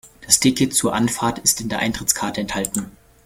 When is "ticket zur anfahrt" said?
0.39-1.37